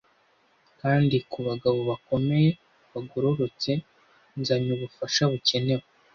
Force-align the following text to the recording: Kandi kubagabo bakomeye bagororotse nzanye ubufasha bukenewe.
Kandi 0.81 1.15
kubagabo 1.31 1.79
bakomeye 1.89 2.49
bagororotse 2.91 3.71
nzanye 4.39 4.69
ubufasha 4.77 5.23
bukenewe. 5.31 5.83